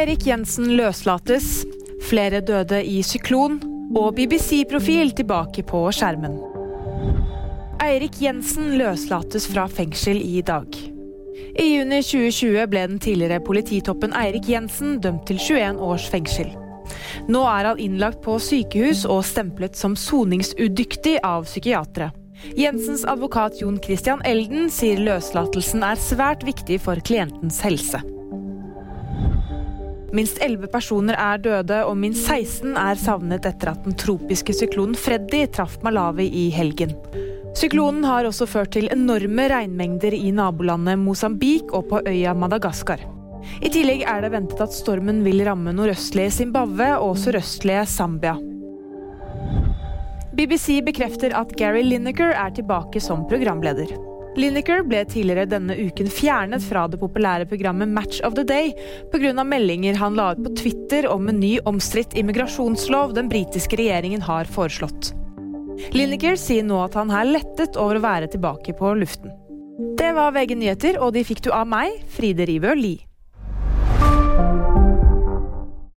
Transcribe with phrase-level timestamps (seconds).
[0.00, 1.66] Eirik Jensen løslates.
[2.08, 3.58] Flere døde i syklon.
[3.98, 6.38] Og BBC-profil tilbake på skjermen.
[7.84, 10.78] Eirik Jensen løslates fra fengsel i dag.
[11.52, 16.48] I juni 2020 ble den tidligere polititoppen Eirik Jensen dømt til 21 års fengsel.
[17.28, 22.08] Nå er han innlagt på sykehus og stemplet som soningsudyktig av psykiatere.
[22.56, 28.00] Jensens advokat Jon Christian Elden sier løslatelsen er svært viktig for klientens helse.
[30.10, 34.98] Minst 11 personer er døde, og minst 16 er savnet etter at den tropiske syklonen
[34.98, 36.96] Freddy traff Malawi i helgen.
[37.54, 43.02] Syklonen har også ført til enorme regnmengder i nabolandet Mosambik og på øya Madagaskar.
[43.62, 48.34] I tillegg er det ventet at stormen vil ramme nordøstlige Zimbabwe og sørøstlige Zambia.
[50.34, 54.09] BBC bekrefter at Gary Lineker er tilbake som programleder.
[54.40, 58.72] Lineker ble tidligere denne uken fjernet fra det populære programmet Match of the Day
[59.12, 59.44] pga.
[59.44, 64.48] meldinger han la ut på Twitter om en ny omstridt immigrasjonslov den britiske regjeringen har
[64.48, 65.12] foreslått.
[65.92, 69.34] Lineker sier nå at han er lettet over å være tilbake på luften.
[70.00, 74.69] Det var VG nyheter, og de fikk du av meg, Fride Rivø Lie.